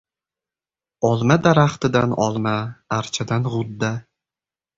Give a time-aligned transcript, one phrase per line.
[1.09, 2.55] •Olma daraxtidan olma,
[2.99, 3.93] archadan g‘udda.